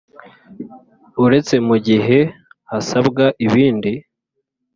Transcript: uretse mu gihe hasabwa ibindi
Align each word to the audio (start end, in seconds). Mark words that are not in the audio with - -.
uretse 1.23 1.55
mu 1.67 1.75
gihe 1.87 2.19
hasabwa 2.71 3.25
ibindi 3.45 3.91